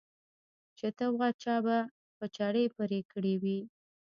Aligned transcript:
چې 0.77 0.87
ته 0.97 1.05
وا 1.17 1.29
چا 1.43 1.55
به 1.65 1.77
په 2.17 2.25
چړې 2.37 2.63
پرې 2.75 2.99
کړي 3.11 3.33
وي. 3.43 3.59